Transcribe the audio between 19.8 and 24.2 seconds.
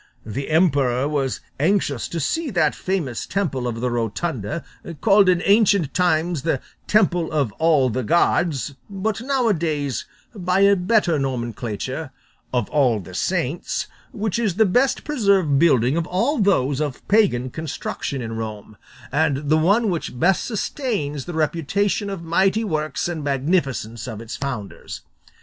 which best sustains the reputation of mighty works and magnificence of